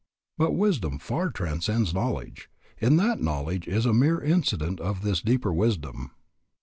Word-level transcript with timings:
But 0.35 0.53
wisdom 0.53 0.97
far 0.97 1.29
transcends 1.29 1.93
knowledge, 1.93 2.49
in 2.79 2.97
that 2.97 3.21
knowledge 3.21 3.67
is 3.67 3.85
a 3.85 3.93
mere 3.93 4.19
incident 4.19 4.79
of 4.79 5.03
this 5.03 5.21
deeper 5.21 5.53
wisdom. 5.53 6.09